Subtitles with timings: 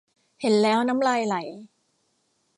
[0.41, 1.35] เห็นแล้วน้ำลายไหล